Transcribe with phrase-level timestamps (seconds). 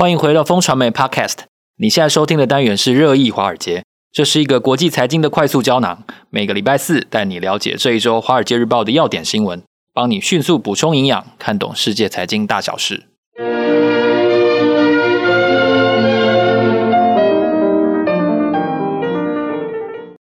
[0.00, 1.40] 欢迎回到风传媒 Podcast。
[1.76, 6.04] 你现在收听的单元是热议华尔街，这是一个国际财经的快速胶囊。
[6.30, 13.08] 每个礼拜四带你了解这一周《华尔街日报》的要点新闻，帮你迅速补充营养，看懂世界财经大小事。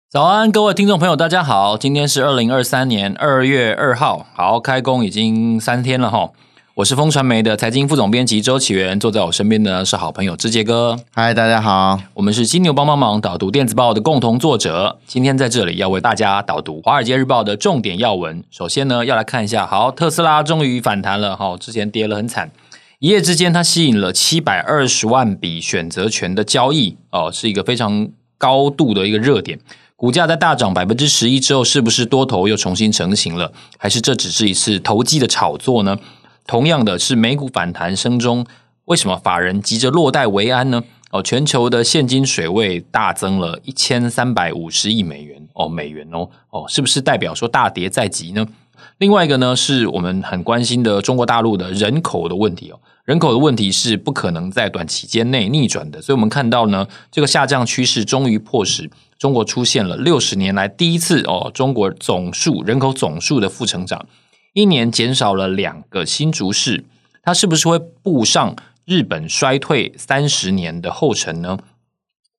[0.10, 1.78] 早安，各位听众朋友，大家好！
[1.78, 6.32] 今天是二零二三年二月二号，好，开工已经三天了哈。
[6.80, 10.98] 我是风传媒的财经副总编辑周启源，坐在我身边的是好朋友之杰哥。
[11.14, 18.42] 嗨，大家好，我们是金牛帮帮忙导读电子报的共同作者，今天在这里要为大家导读《华尔街日报》的重点要闻。
[18.50, 22.50] 首先呢，要来看一下，好，特斯拉终于反弹了哈，之前跌了很惨，
[23.00, 29.60] 一夜之间它吸引了七百二十万笔选择权的交易哦，是一个非常高度的一个热点。
[29.98, 33.52] 股价在大涨百分之十一之后，是不是多头又重新成型了？
[33.78, 36.00] 还是这只是一次投机的炒作呢？
[36.50, 38.44] 同样的是，美股反弹声中，
[38.86, 40.84] 为什么法人急着落袋为安呢？
[41.12, 48.48] 哦，全球的现金水位大增了一千三百五十亿美元哦，美元哦哦，是不是代表说大跌在即呢？
[48.98, 58.90] 另外一个呢，是我们很关心的中国大陆的人口的问题哦，人口的问题是不可能在短期间内逆转的，所以我们看到呢，这个下降趋势终于迫使。
[59.20, 64.04] 中国出现了六十年来第一次哦，中国总数人口总数的负成长，
[64.60, 66.84] 一年减少了两个新竹市，
[67.24, 71.58] 它是不是会步上日本衰退三十年的后尘呢？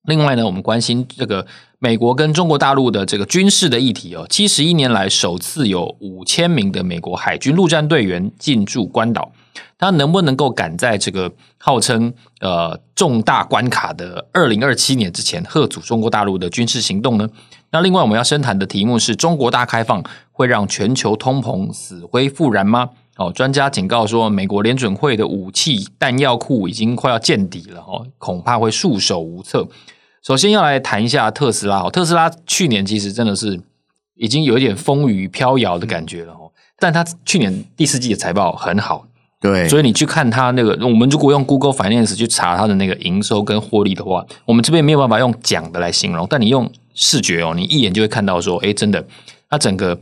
[0.03, 1.47] 另外呢，我们关心这个
[1.79, 9.33] 美国跟中国大陆的这个军事的议题哦，七十一年来首次有五千名的美国海军陆战队员进驻关岛。
[9.81, 17.27] 他能不能够赶在这个号称呃重大关卡的二零二七年之前贺阻中国大陆的军事行动呢？
[17.71, 22.91] 那另外我们要深谈的题目是中国大开放会让全球通膨死灰复燃吗？
[23.17, 29.67] 哦，专家警告说，美国联准会的武器弹药库已经快要见底了哦，恐怕会束手无策。
[30.23, 33.59] 首先要来谈一下特斯拉哦，特斯拉去年其实真的是
[34.17, 39.07] 已经有一点风雨飘摇的感觉了哦，但他去年第四季的财报很好。
[39.41, 49.07] 对，所以你去看它那个，我们如果用 Google Finance 去查它的那个营收跟获利的话，我们这边没有办法用讲的来形容，但你用视觉哦，你一眼就会看到说，哎，真的，
[49.49, 49.99] 它整个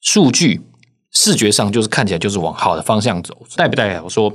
[0.00, 0.60] 数据
[1.10, 4.32] 视觉上就是看起来就是往好的方向走，代不代表说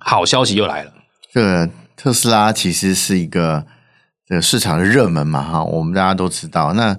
[0.00, 0.92] 好消息又来了？
[1.32, 3.64] 这个特斯拉其实是一个
[4.28, 6.74] 这个市场的热门嘛，哈，我们大家都知道。
[6.74, 6.92] 那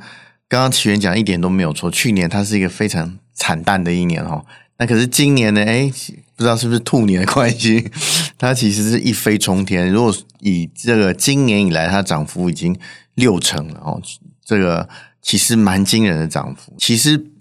[0.49, 4.43] 刚刚岐原讲一点都没有错，去年它是一个非常惨淡的一年哈。
[4.79, 5.63] 那可是今年呢？
[5.63, 5.91] 哎，
[6.37, 7.89] 不知道是不是兔年的关系，
[8.37, 9.91] 它其实是一飞冲天。
[9.91, 12.77] 如果以这个今年以来，它涨幅已经
[13.15, 13.99] 六成了哦，
[14.45, 14.87] 这个
[15.19, 16.73] 其实蛮惊人的涨幅。
[16.77, 17.31] 其实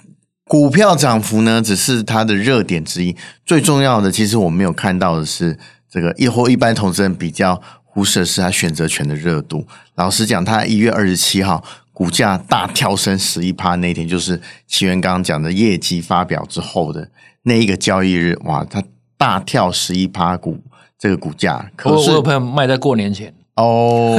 [0.45, 3.15] 股票涨幅呢，只是它的热点之一。
[3.45, 5.59] 最重要的，其实我们没有看到的是，
[5.91, 9.67] 这个一或一般投资人比较忽视的是它选择权的热度。
[9.97, 11.63] 老实讲，它一月二十七号。
[11.97, 17.09] 股价大跳升十一趴那天，就是奇源刚刚讲的业绩发表之后的
[17.45, 18.83] 那一个交易日，哇，它
[19.17, 20.59] 大跳十一趴股，
[20.99, 24.15] 这个股价，可是我有朋友卖在过年前哦，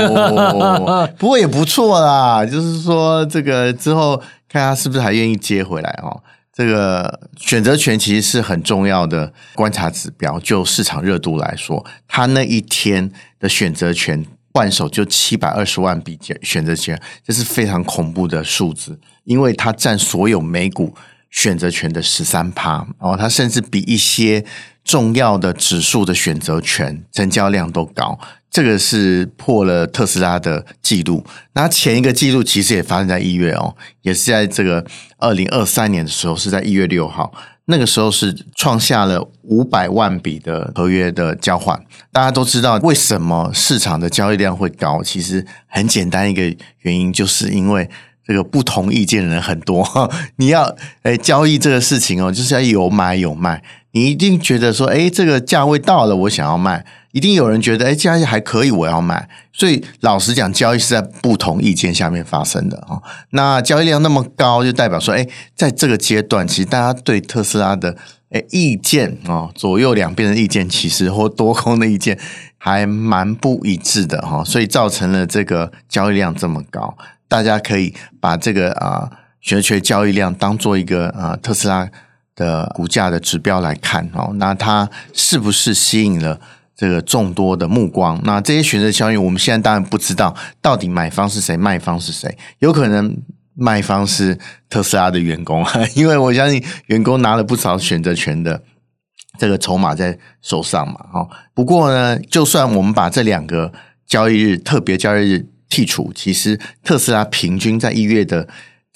[1.20, 4.18] 不过也不错啦，就是说这个之后
[4.50, 6.24] 看他是不是还愿意接回来哦。
[6.52, 14.26] 这个选择权其实是很重要的观察指标，就市场热度来说，他那一天的选择权。
[14.58, 20.96] 换手就七百二十万笔选择权，这是非常恐怖的数字，因为它占所有美股
[21.30, 24.44] 选择权的十三趴哦，它甚至比一些
[24.84, 28.18] 重要的指数的选择权成交量都高，
[28.58, 31.24] 这个是破了特斯拉的记录。
[31.54, 34.84] 那前一个记录其实也发生在一月哦，也是在这个
[35.20, 37.32] 二零二三年的时候，是在一月六号。
[37.66, 41.80] 那个时候是创下了五百万笔的合约的交换。
[42.12, 46.42] 大家都知道为什么市场的交易量会高，其实很简单一个
[46.80, 47.88] 原因，就是因为
[48.26, 49.88] 这个不同意见的人很多。
[50.38, 53.62] 你要诶交易这个事情哦，就是要有买有卖。
[53.92, 56.84] 你一定觉得说，诶这个价位到了，我想要卖。
[57.18, 59.28] 一定有人觉得，诶价位还可以，我要买。
[59.52, 63.02] 所以老实讲，交易是在不同意见下面发生的啊。
[63.32, 67.98] 那交易量那么高，就代表说，诶在这个阶段，其实大家对特斯拉的
[68.30, 72.20] 诶意见啊，左右两边的意见，其实或多空的意见
[72.60, 74.44] 还蛮不一致的哈。
[74.44, 76.96] 所以造成了这个交易量这么高。
[77.28, 79.10] 大家可以把这个啊
[79.42, 81.90] 选择权交易量当做一个啊特斯拉
[82.36, 84.34] 的股价的指标来看哦。
[84.36, 86.40] 那它是不是吸引了？
[86.78, 92.38] 这个众多的目光，那这些选择交易，我们现在当然不知道到底买方是谁，卖方是谁。
[92.60, 93.18] 有可能
[93.56, 94.38] 卖方是
[94.70, 95.66] 特斯拉的员工，
[95.96, 98.62] 因为我相信员工拿了不少选择权的
[99.40, 101.28] 这个筹码在手上嘛，哈。
[101.56, 103.74] 不过呢，就算我们把这两个
[104.06, 108.48] 交易日特别交易日剔除，其实特斯拉平均在一月的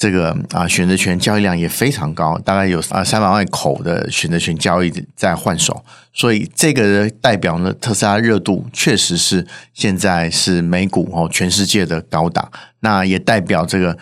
[0.01, 9.45] 这个啊选择权交易量也非常高，大概有啊三百万口的选择权交易在换手，所以这个代表呢，特斯拉热度确实是
[9.75, 13.95] 现在是美股哦全世界的高档，那也代表这个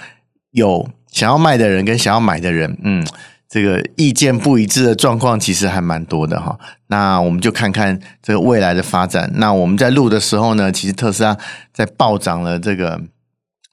[0.52, 3.06] 有想要卖的人跟想要买的人，嗯。
[3.52, 6.56] 这个意见不一致的状况其实还蛮多的哈，
[6.86, 9.28] 那我们就看看这个未来的发展。
[9.38, 11.36] 那我们在录的时候呢，其实特斯拉
[11.74, 13.02] 在暴涨了这个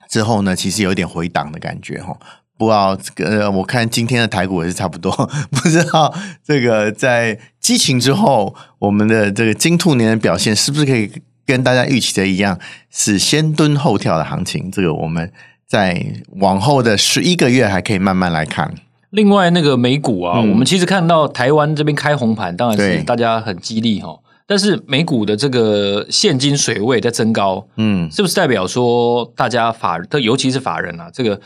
[0.09, 2.17] 之后呢，其实有点回档的感觉哈。
[2.59, 5.13] 不知道这个，我看今天的台股也是差不多，
[5.53, 11.13] 不知道这个在激情之后，我们的这个金兔年的表现是不是可以
[11.45, 12.59] 跟大家预期的一样，
[12.91, 14.71] 是先蹲后跳的行情？
[14.71, 15.31] 这个我们
[15.67, 16.03] 在
[16.39, 18.75] 往后的十一个月还可以慢慢来看。
[19.11, 24.09] 另外，那个美股啊，嗯、我们其实看到台湾这边开红盘，当然是大家很激励哈。
[24.09, 31.41] 对但是美股的这个现金水位在增高，嗯，是不是代表说大家法，尤其是法人啊，这个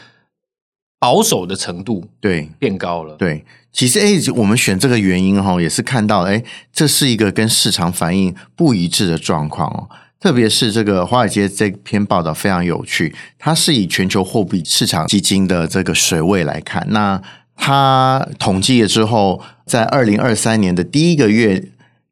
[0.99, 3.14] 保守的程度对变高了？
[3.17, 6.43] 对，其实哎，我们选这个原因哈，也是看到哎，
[6.73, 9.88] 这是一个跟市场反应不一致的状况哦。
[10.20, 17.23] 特别是这个华尔街这篇报道非常有趣，它是以全球货币市场基金的这个水位来看，那。
[17.62, 21.62] 它统计了之后，在二零二三年的第一个月，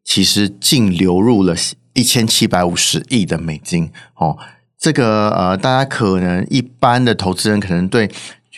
[0.08, 1.54] 其实净流入了
[1.92, 3.90] 一千七百五十亿的美金。
[4.14, 4.38] 哦，
[4.78, 8.10] 这个呃，大家可能一般的投资人可能对。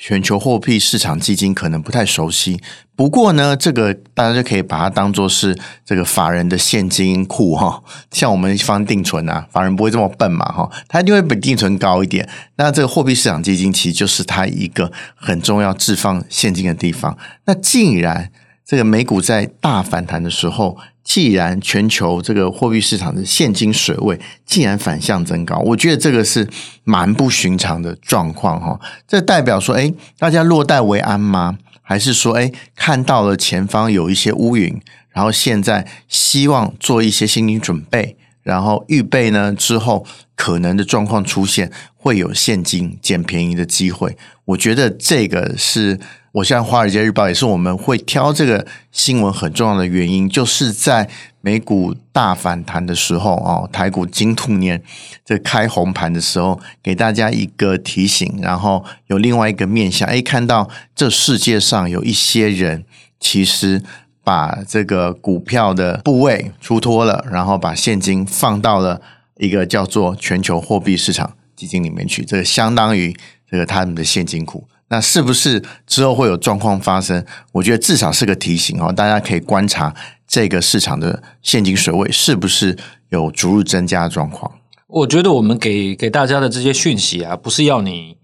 [0.02, 2.58] 全球货币市场基金可能不太熟悉，
[2.96, 5.54] 不过呢，这个大家就可以把它当做是
[5.84, 7.82] 这个法人的现金库哈。
[8.10, 12.26] 像我们放定存啊，法人不会这么笨嘛哈，他一定会比定存高一点。
[12.56, 17.18] 那这个货币市场基金其实就是它一个很重要置放现金的地方。
[17.44, 18.32] 那既然
[18.64, 26.48] 这个美股在大反弹的时候，既然全球这个货币市场的现金水位竟然反向增高，我觉得这个是
[26.84, 28.78] 蛮不寻常的状况哈。
[29.08, 31.58] 这代表说，诶，大家落袋为安吗？
[31.82, 34.80] 还是说，诶，看到了前方有一些乌云，
[35.10, 40.06] 然后现在希望做一些心理准备，然后预备呢之后
[40.36, 44.16] 可能的状况出现，会有现金捡便宜的机会。
[44.44, 45.98] 我觉得这个是。
[46.32, 51.08] 我像《华尔街日报》也是我们会挑这个新闻很重要的原因，就是在
[51.40, 54.80] 美股大反弹的时候哦，台股金兔年
[55.24, 62.84] 这开红盘的时候，给大家一个提醒，然后有另外一个面向，哎，看到这世界上有一些人
[63.18, 63.82] 其实
[64.22, 69.02] 把这个股票的部位出脱了，然后把现金放到了
[69.38, 73.16] 一个叫做全球货币市场基金里面去，这个相当于
[73.50, 74.68] 这个他们的现金库。
[74.90, 77.24] 那是不是之后会有状况发生？
[77.52, 79.94] 我觉得至少是个提醒哦，大家可以观察
[80.26, 82.76] 这个市场的现金水位是不是
[83.10, 84.52] 有逐日增加的状况。
[84.88, 88.16] 我觉得我们给给大家的这些讯息啊，不是要你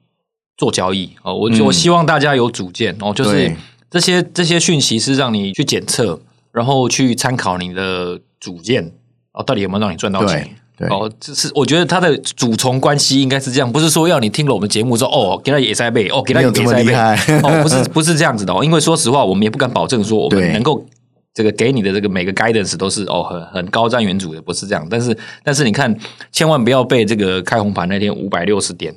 [0.57, 3.57] 做交易哦，我、嗯、我希望大家有主见哦，就是
[3.89, 6.21] 这些对这些讯息是让你去检测，
[6.51, 8.93] 然后去参考你的主见
[9.33, 10.57] 哦，到底有没有让你赚到钱。
[10.77, 16.95] 对哦，这是我觉得他的主从关系应该是这样，不是说要你听了我们节目说哦，给他也塞背，哦，给他也塞背，
[17.43, 20.85] 哦，不是 不是这样子的哦，因为说实话，我们也不敢保证说我们能够
[21.33, 24.87] 这个给你的这个每个 guidance 都是哦很很高瞻远瞩的，不是这样。
[24.91, 25.97] 但是但是你看，
[26.31, 28.95] 千万不要被这个开红盘那天五百六十点，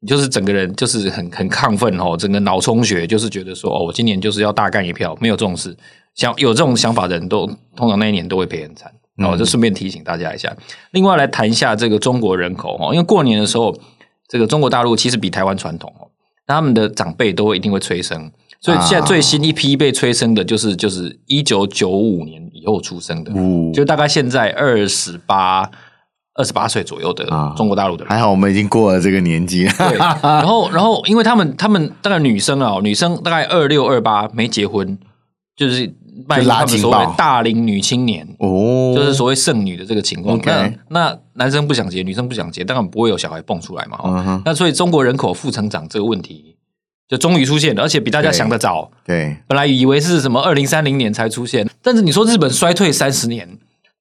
[0.00, 5.76] 你就是整个人就是很很亢奋哦，整个脑充血，就是觉得说哦，我今年就是要大干一票，没有这种事，
[6.16, 8.90] 想有这种想法的人都通常那一年都会赔很惨。
[9.22, 10.54] 哦，就顺便提醒大家一下。
[10.92, 13.74] 另外来谈一下这个中国人口哦，因为过年的时候，
[14.28, 16.08] 这个中国大陆其实比台湾传统哦，
[16.46, 23.32] 他们的长辈都会一定会催生，所以现在最新一批被催生的就是就是一九九五年以后出生的，
[23.72, 25.70] 就大概现在二十八
[26.34, 28.12] 二十八岁左右的中国大陆的人。
[28.12, 29.64] 还好我们已经过了这个年纪。
[29.64, 34.98] 对，然后然后因为他们他们大概女生啊，女生大概二六二八没结婚，
[35.56, 35.94] 就是。
[36.26, 40.40] 卖他们所谓大龄女青年哦，就是所谓剩女的这个情况。
[40.44, 43.98] 那那男生不想结，女生不想结，当然不会有小孩蹦出来嘛。
[44.02, 46.56] Uh 那所以中国人口负成长这个问题
[47.08, 48.90] 就终于出现了，而且比大家想的早。
[49.04, 53.48] 对，本来以为是什么二零三零年才出现，但是你说日本衰退三十年，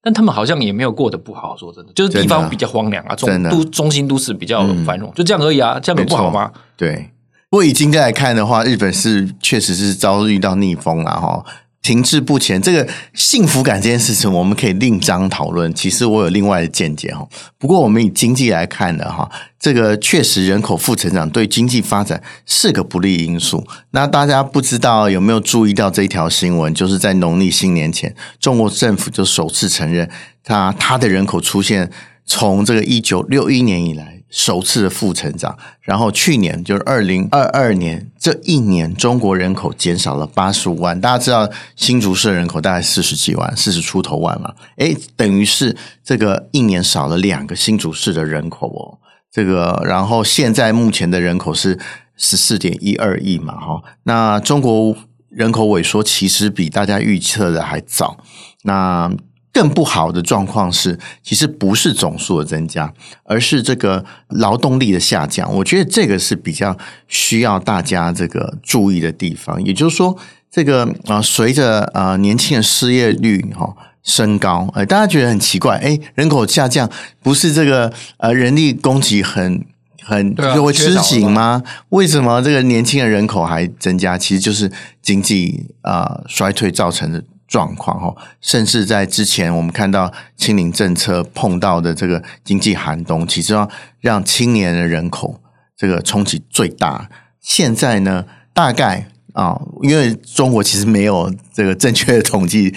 [0.01, 1.57] 但他们好像也没有过得不好。
[1.57, 6.51] 说真的，就是地方比较荒凉啊，中都中心都市比较繁荣，嗯、就这样而已啊，这样不好吗？
[6.77, 7.09] 对，
[7.49, 11.43] 不过以今天来看的话，日本是确实是遭遇到逆风了哈。
[11.81, 15.73] 停滞不前，这个幸福感这件事情，我们可以另章讨论。
[15.73, 17.25] 其实我有另外的见解哈。
[17.57, 23.65] 不过我们以经济来看的哈，这个确实人口负成长对经济发展是个不利因素。
[23.91, 26.73] 那大家不知道有没有注意到这一条新闻？
[26.73, 30.09] 就是在农历新年前，中国政府就首次承认，
[30.43, 31.89] 它它的人口出现
[32.25, 34.18] 从这个一九六一年以来。
[34.29, 41.01] 首次的负成长，然后去年就是二零二二年这一年，中国人口减少了八十五万。
[41.01, 44.53] 大家知道新竹市的人口大概四十几万，四十出头万嘛？
[44.77, 48.99] 诶，等于是这个一年少了两个新竹市的人口哦。
[49.31, 51.79] 这个，然后现在目前的人口是
[52.15, 53.55] 十四点一二亿嘛？
[53.55, 54.95] 哈，那中国
[55.29, 58.17] 人口萎缩其实比大家预测的还早。
[58.63, 59.11] 那。
[59.59, 62.93] 更不好的状况是，其实不是总数的增加，
[63.25, 65.53] 而是这个劳动力的下降。
[65.53, 66.77] 我觉得这个是比较
[67.09, 69.61] 需要大家这个注意的地方。
[69.65, 70.17] 也就是说，
[70.49, 76.89] 这个啊，随着啊年轻人失业率哈升高，哎，大家觉得很奇怪，哎，人口下降
[77.21, 79.65] 不是这个呃人力供给很
[80.05, 81.61] 很就会吃紧吗？
[81.89, 84.17] 为什么这个年轻的人口还增加？
[84.17, 87.21] 其实就是经济啊衰退造成的。
[87.49, 95.41] 状况哈，甚至在之前我们看到清零政策碰到的这个经济寒冬，其实要让青年的人口
[95.75, 97.09] 这个冲击最大。
[97.41, 102.73] 现在呢，大概啊，因为中国其实没有这个正确的统计。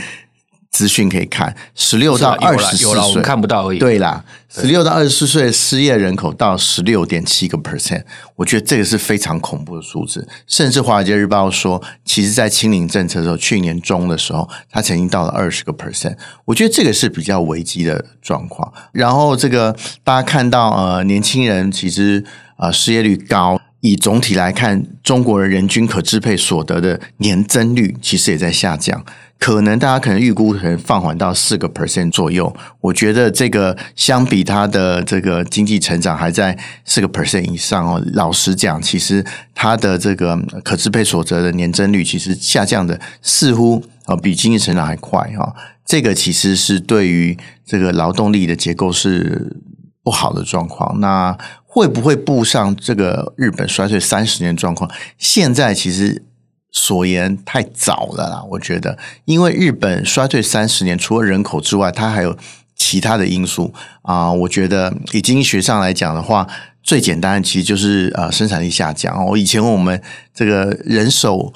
[0.72, 3.78] 资讯可以看，十六到二十四岁，我们看不到而已。
[3.78, 8.02] 对啦，十六到二十四岁失业人口到十六点七个 percent，
[8.36, 10.26] 我觉得这个是非常恐怖的数字。
[10.46, 16.16] 甚至《华尔街日报》说，其实，在清零政策的时候，去年中的时候，它曾经到了二十个 percent。
[16.46, 18.72] 我觉得这个是比较危机的状况。
[18.92, 22.24] 然后，这个大家看到，呃，年轻人其实
[22.56, 29.04] 呃失业率高，以总体来看，中国人人均可支配所得的年增率其实也在下降。
[29.42, 38.00] 可能大家可能预估可能放缓到四个 percent 左右，我觉得这个相比它的这个经济成长还在四个 percent 以上哦。
[38.12, 45.52] 老实讲，其实它的这个可支配所得的年增率其实下降的似乎啊比经济成长还快哈。
[45.84, 49.56] 这个其实是对于这个劳动力的结构是
[50.04, 51.00] 不好的状况。
[51.00, 54.88] 那会不会步上这个日本衰退三十年状况？
[55.18, 56.26] 现在其实。
[56.72, 62.36] 所言太早了啦，我觉得，因为日本衰退三十年，除了人口之外，它还有
[62.74, 66.48] 其他的因素啊、我觉得以经济学上来讲的话，
[66.82, 69.24] 最简单的其实就是呃生产力下降。
[69.26, 70.02] 我以前我们
[70.34, 71.52] 这个人手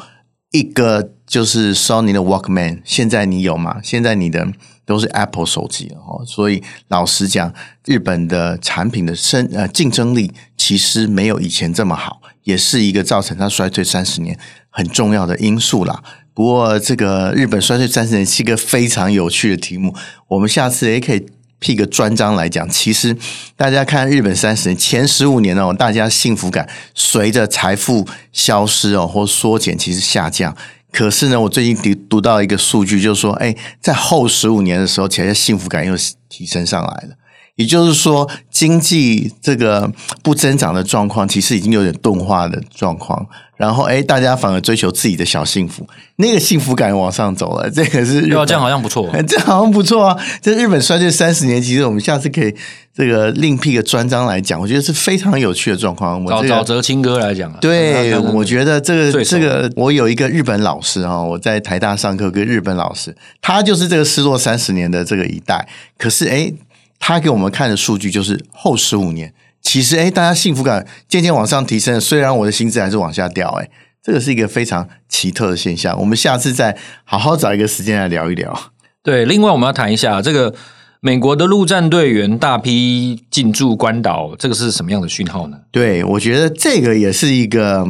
[0.53, 3.81] 一个就是 Sony 的 Walkman，现在你有吗？
[3.83, 4.47] 现在你的
[4.85, 6.23] 都是 Apple 手机哦。
[6.25, 7.53] 所以老实讲，
[7.87, 14.39] 日本的产品的生呃竞争力其实没有以前这么好，也是一个造成它衰退三十年。
[14.71, 16.03] 很重要的因素啦。
[16.35, 19.95] 不过，这个日本衰退三十年是一个非常有趣的题目。
[20.29, 21.27] 我们下次也可以
[21.59, 22.69] 辟个专章来讲。
[22.69, 23.17] 其实，
[23.57, 30.55] 大家看日本三十年前十五年哦，大家幸福感随着财富消失哦或缩减，其实下降。
[30.93, 35.95] 可是呢，我最近读读到一个数据，就是说，哎，在后十五年的时候，其实幸福感又
[36.29, 37.17] 提升上来了。
[37.57, 39.91] 也就是说，经济这个
[40.23, 43.27] 不增长的状况，其实已经有点钝化的状况。
[43.57, 47.71] 然后，哎，大家反而追求自己的小幸福，那个幸福感往上走了。
[47.71, 50.19] 这个是日本，这样好像不错， 这好像不错啊。
[50.43, 52.55] 这日本衰退三十年，其实我们下次可以
[52.95, 56.23] 这个另辟个专章来讲，我觉得是非常有趣的状况。
[56.23, 57.57] 我找找泽清哥来讲啊。
[57.59, 65.67] 对，我觉得这个这个，我有一个日本老师啊，我在台大上课，跟日本老师，他就是这个失落三十年的这个一代。
[65.97, 66.53] 可是，哎。
[66.99, 73.71] 他给我们看的数据就是后十五年，其实诶，大家幸福感渐渐往上提升，虽然我的薪资还是往下掉，诶，
[74.03, 75.99] 这个是一个非常奇特的现象。
[75.99, 78.73] 我们下次再好好找一个时间来聊一聊。
[79.03, 80.55] 对，另外我们要谈一下这个
[81.01, 85.59] 美国的陆战队员大批进驻关岛，这个是什么样的讯号呢？
[85.71, 87.87] 对，我觉得这个也是一个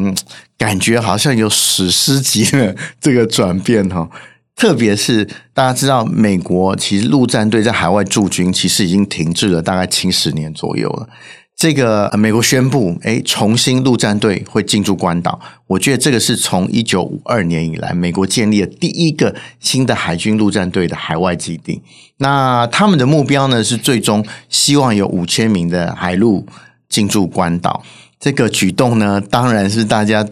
[0.58, 4.10] 感觉，好像有史诗级的这个转变哈。
[4.56, 11.06] 特别是大家知道，美国其实陆战队在海外驻军其实已经停滞了大概七十年左右了。
[11.54, 15.38] 这个美国宣布，诶，重新陆战队会进驻关岛。
[15.66, 21.82] 我觉得这个是从一九五二年以来，美国建立了第一个新的海军陆战队的海外基地。
[22.18, 26.46] 那他们的目标呢，是最终希望有五千名的海陆
[26.88, 27.82] 进驻关岛。
[28.18, 30.26] 这个举动呢，当然是大家。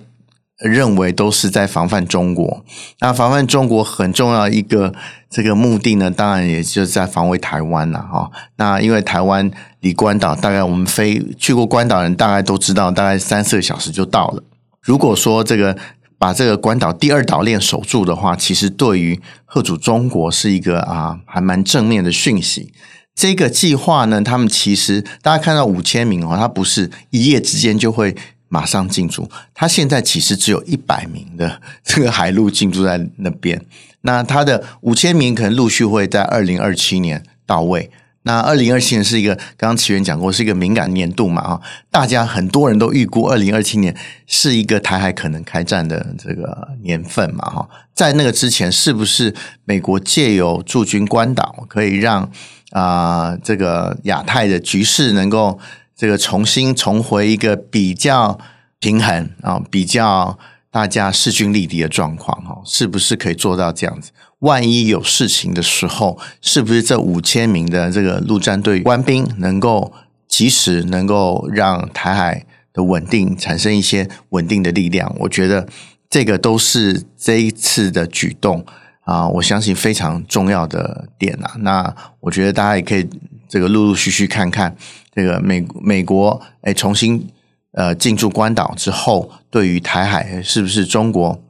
[0.64, 2.64] 认为都是在防范中国，
[3.00, 4.94] 那防范中国很重要一个
[5.28, 8.30] 这个目的呢，当然也就是在防卫台湾了哈。
[8.56, 14.42] 那因为台湾离关岛大概我们飞去过关岛人大概都知道，大概三四个小时就到了。
[14.80, 15.76] 如果说这个
[16.18, 22.72] 把这个关岛第二岛链守住的话，其实对于吓阻中国是一个啊还蛮正面的讯息。
[23.14, 28.16] 这个计划呢，他们其实大家看到五千名哦，它不是一夜之间就会
[28.54, 33.60] 马上进驻，它现在其实只有一百名的 这个海陆进驻在那边。
[34.02, 37.90] 那它的五千名可能陆续会在二零二七年到位。
[38.26, 43.94] 那二零二七年是一个，刚刚奇源讲过，是一个敏感年度嘛，哈，大家很多人都预估二零二七年
[44.26, 49.34] 是一个台海可能开战的这个年份嘛，哈，在那个之前，是不是
[49.66, 52.22] 美国借由驻军关岛，可以让
[52.70, 55.58] 啊、呃、这个亚太的局势能够
[55.96, 58.38] 这个重新重回一个比较
[58.78, 60.38] 平衡啊，比较
[60.70, 64.10] 大家势均力敌的状况，哈，是不是可以做到这样子？
[64.40, 69.92] 万一有事情的时候，是不是这五千名的这个陆战队官兵能够
[70.28, 75.14] 及时能够让台海的稳定产生一些稳定的力量？
[75.20, 75.66] 我觉得
[76.10, 78.66] 这个都是这一次的举动
[79.04, 81.52] 啊，我相信非常重要的点啊。
[81.60, 83.08] 那我觉得大家也可以
[83.54, 84.76] 这个陆陆续续看看
[85.14, 87.28] 这个美美国诶重新
[87.70, 91.40] 呃进驻关岛之后，对于台海是不是中国？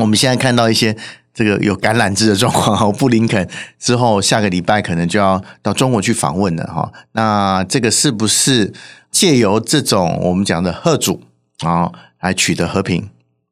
[0.00, 0.96] 我们现在看到一些。
[1.34, 6.92] 这个有橄榄枝的状况哈，布林肯之后下个礼拜可能就要到中国去访问了哈。
[7.12, 8.70] 那这个是不是
[9.10, 11.22] 借由这种我们讲的贺主
[11.60, 13.08] 啊，来取得和平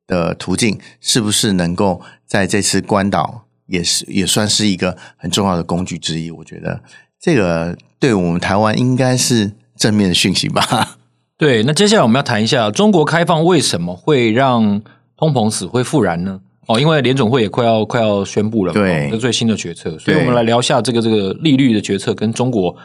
[0.07, 6.31] 的途径，是不是能够在这次关岛也是也算是一个很重要的工具之一？
[6.31, 6.83] 我觉得
[7.21, 10.97] 这个对我们台湾应该是正面的讯息吧。
[11.37, 14.83] 对，那接下来我们要谈一下中国开放为什么会让
[15.17, 16.41] 通膨死灰复燃呢？
[16.67, 22.77] 哦，因为联总会也快要快要宣布了，对，这最新的决策，所以我们来聊一下这个这个利率的决策跟中国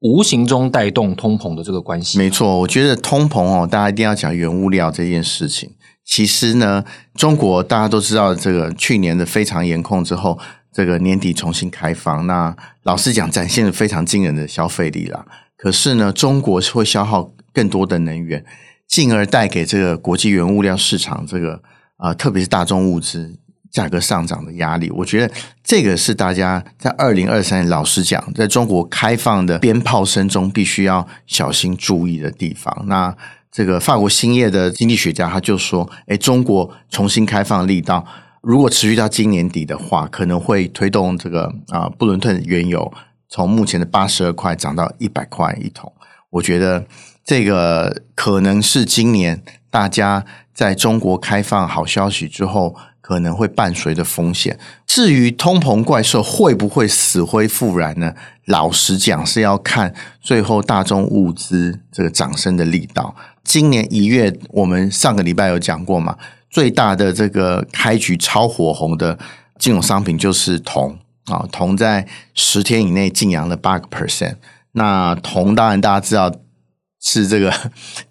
[0.00, 2.16] 无形中带动通膨的这个关系。
[2.16, 5.72] 没错，我觉得通膨哦，大家一定要讲原物料这件事情。
[6.04, 6.84] 其实呢，
[7.14, 10.38] 中国大家都知道，这个去年的非常严控之后，
[10.78, 12.54] 这个年底重新开放，那
[12.84, 15.26] 老实讲，展现了非常惊人的消费力啦。
[15.56, 18.44] 可是呢，中国是会消耗更多的能源，
[18.86, 21.60] 进而带给这个国际原物料市场这个。
[21.96, 23.36] 啊、呃，特别是大宗物资
[23.72, 32.84] 价格上涨的压力，我觉得这个是大家在二零二三年老实讲，在中国开放的鞭炮声中，必须要小心注意的地方。
[32.86, 33.12] 那
[33.50, 38.06] 这个法国兴业的经济学家他就说：“诶，中国重新开放力道，
[38.42, 42.92] 如果持续到今年底的话，可能会推动这个啊、布伦特原油
[43.28, 45.92] 从目前的八十二块涨到一百块一桶。”
[46.30, 46.86] 我觉得
[47.24, 50.24] 这个可能是今年大家。
[50.58, 54.58] 在中国开放好消息之后，可能会伴随的风险。
[54.84, 58.12] 至于通膨怪兽会不会死灰复燃呢？
[58.46, 63.14] 老实讲，是要看最后大宗物资这个涨升的力道。
[63.44, 66.18] 今年一月，我们上个礼拜有讲过嘛，
[66.50, 69.18] 最大的这个开局超火红的
[69.58, 74.36] 金融商品就是铜啊，铜在十天以内劲扬了八个 percent。
[74.72, 76.32] 那铜当然大家知道
[77.00, 77.52] 是这个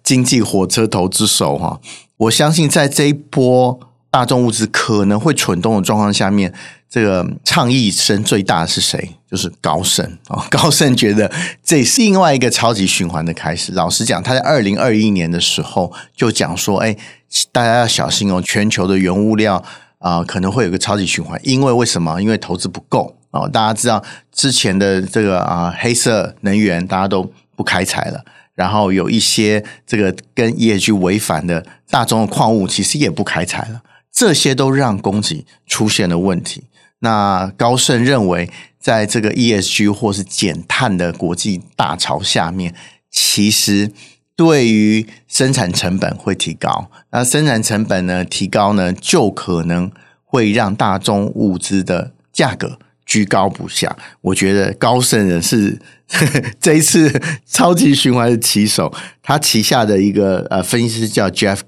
[0.02, 1.80] 经济火车头之首哈。
[2.16, 3.78] 我相信，在这一波
[4.10, 6.52] 大众物资可能会蠢动的状况下面，
[6.90, 9.16] 这个倡议声最大的是谁？
[9.30, 10.46] 就是高盛啊！
[10.50, 11.30] 高盛觉得
[11.62, 13.72] 这是另外一个超级循环的开始。
[13.72, 16.96] 老实讲，他在二零二一年的时候就讲说：“哎，
[17.52, 19.62] 大家要小心哦，全球的原物料
[19.98, 21.40] 啊，可能会有个超级循环。
[21.42, 22.20] 因为为什么？
[22.20, 23.48] 因为投资不够哦。
[23.48, 36.64] 大家知道之前的这个啊，黑色能源大家都不开采了。”然后有一些这个跟 ESG 违反的大宗的矿物，其实也不开采了，这些都让供给出现了问题。
[36.98, 42.74] 那高盛认为，在这个 ESG 或是减碳的国际大潮下面，
[43.08, 43.92] 其实
[44.38, 46.88] 对于生产成本会提高。
[47.10, 49.90] 那生产成本呢提高呢，就可能
[50.24, 53.96] 会让大宗物资的价格居高不下。
[54.20, 55.80] 我觉得高盛人是。
[56.58, 58.90] 这一次 超级循环的旗手，
[59.22, 61.58] 他旗下的一个呃分析师叫 Jeff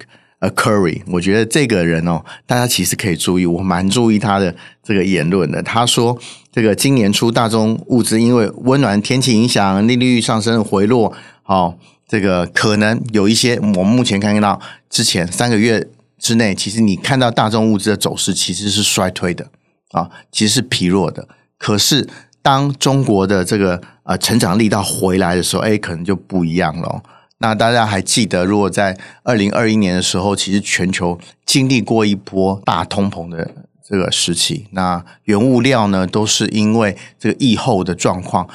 [0.41, 5.63] Curry，我觉得这个人哦，大家其实可以注意，我蛮注意他的这个言论的。
[5.63, 6.19] 他说，
[6.51, 11.13] 这个今年初大宗物资因为温暖天气影响，利率上升回落，
[11.45, 11.77] 哦，
[12.11, 15.87] 这个可能有一些我们目前看到之前三个月
[16.19, 19.49] 之内，其实你看到大众物资的走势其实是衰退的
[19.93, 21.29] 啊，其实是疲弱的。
[21.57, 22.09] 可是
[22.43, 27.01] 当中国的这个呃，成长力道回来的时候，哎，可能就不一样了。
[27.39, 33.55] 那大家还记得，如果在二零二一年的时候，其实全球经历过一波大通膨的
[33.89, 38.49] 这个时期，那原物料呢，都是因为这个疫后的状况，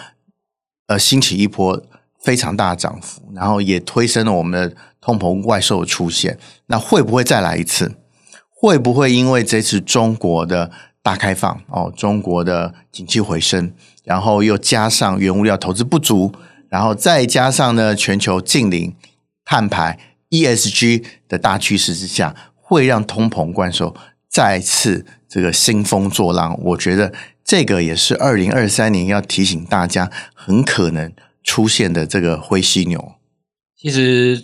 [0.87, 1.81] 呃，兴起一波
[2.25, 6.37] 非常大的涨幅，然后也推升了我们的通膨怪兽的出现。
[6.65, 7.93] 那会不会再来一次？
[8.49, 10.71] 会不会因为这次中国的
[11.03, 13.71] 大开放哦，中国的景气回升，
[14.03, 16.33] 然后又加上原物料投资不足，
[16.67, 18.95] 然后再加上呢全球近邻
[19.43, 19.99] 碳排
[20.31, 23.95] ESG 的大趋势之下，会让通膨怪兽
[24.27, 26.59] 再次这个兴风作浪？
[26.63, 31.13] 我觉得这个也是二零二三年要提醒大家很可能
[31.45, 33.13] 出现的这个灰犀牛。
[33.77, 34.43] 其实。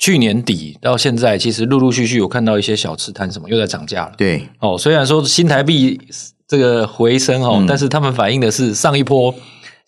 [0.00, 4.12] 去年底到现在，其实陆陆续续有看到一些小吃摊什么又在涨价了。
[4.16, 6.00] 对哦，虽然说新台币
[6.46, 9.34] 这个回升哦，嗯、但是他们反映的是上一波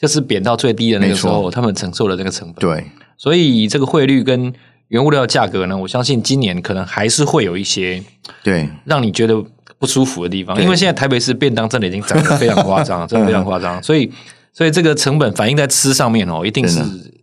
[0.00, 2.56] 就是贬到最低的那个时候，他们承受了这个成本。
[2.56, 2.84] 对，
[3.16, 4.52] 所以这个汇率跟
[4.88, 8.02] 原物料价格呢，我相信今年可能还是会有一些
[8.42, 9.40] 对让你觉得
[9.78, 10.60] 不舒服的地方。
[10.60, 13.80] 因为现在台北市便当真的已经涨得非常夸张， 真的非常夸张。
[13.80, 14.10] 所以，
[14.52, 16.80] 所以这个成本反映在吃上面哦，一定是。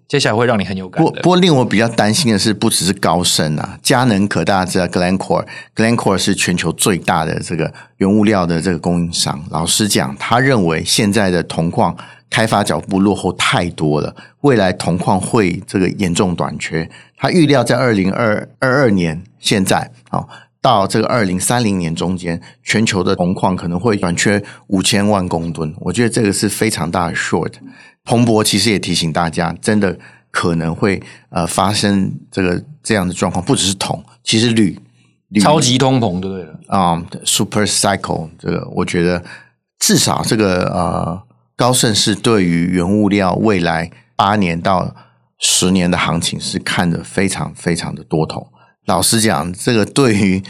[0.07, 1.11] 接下来会让你很有感的。
[1.11, 9.43] 不不过令我比较担心的是，不只是高盛啊，佳能可大家知道，Glencore，Glencore 是全球最大的这个原物料的这个供应商。
[9.49, 11.93] 老实讲，他认为现在的铜矿
[12.29, 16.89] 开发脚步落后太多了，未来铜矿会这个严重短缺。
[17.17, 20.25] 他预料在二零二二年现在啊，
[20.61, 25.73] 到这个二零三零年中间，全球的铜矿可能会短缺五千万公吨。
[25.79, 27.53] 我觉得这个是非常大的 short。
[28.03, 29.97] 彭博其实也提醒大家，真的
[30.31, 34.79] 可能会呃发生这个这样的状况，不只是铜，其实铝，
[35.29, 39.23] 铝超级通膨对了啊、um，super cycle 这个，我觉得
[39.79, 41.21] 至少这个呃
[41.55, 44.95] 高盛是对于原物料未来八年到
[45.37, 48.47] 十年的行情是看得非常非常的多头。
[48.87, 50.43] 老实讲，这个对于。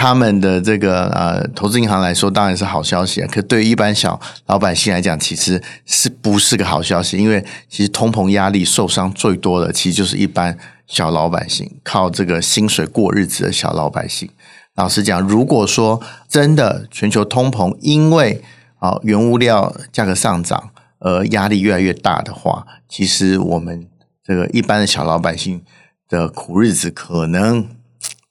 [0.00, 7.18] 他们的这个呃投资银行来说当然是好消息啊，可对于一般小老百姓来讲，其实是不是个好消息？
[7.18, 14.30] 因为其实通膨压力受伤最多的，其实就是一般小老百姓，靠这个薪水过日子的小老百姓。
[14.76, 18.40] 老实讲，如果说真的全球通膨因为
[18.78, 20.70] 啊原物料价格上涨
[21.00, 23.88] 而压力越来越大的话，其实我们
[24.24, 25.60] 这个一般的小老百姓
[26.08, 27.66] 的苦日子可能。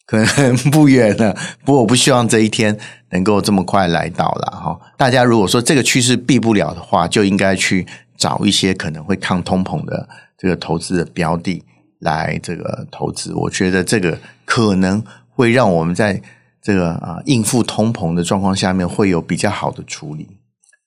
[0.08, 2.76] 可能不远了， 不过我不希望这一天
[3.12, 4.80] 能够这么快来到了哈。
[4.98, 11.62] 大家如果说这个趋势避不了的话，就应该去找一些可能会抗通膨的这个投资的标的
[12.00, 13.34] 来这个投资。
[13.36, 16.22] 我觉得这个可能会让我们在
[16.62, 20.37] 这个啊应付通膨的状况下面会有比较好的处理。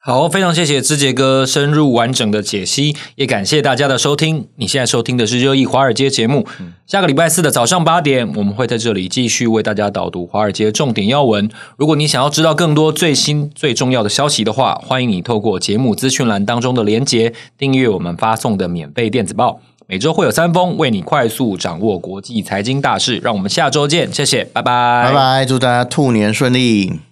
[0.02, 4.48] 好，非常谢谢志杰哥深入完整的解析，也感谢大家的收听。
[4.56, 6.46] 你现在收听的是热议华尔街节目。
[6.86, 11.50] 下个礼拜四的早上八点，我们会在这里继续为大家导读华尔街重点要闻。
[11.76, 19.60] 如果你想要知道更多最新最重要的消息的话，欢迎你透过节目资讯栏当中的连结订阅我们发送的免费电子报。
[19.86, 23.18] 每周会有三封，为你快速掌握国际财经大事。
[23.22, 27.09] 让我们下周见，谢谢，拜拜，拜拜，祝大家兔年顺利。